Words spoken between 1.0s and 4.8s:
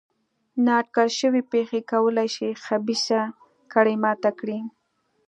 شوې پېښې کولای شي خبیثه کړۍ ماته کړي.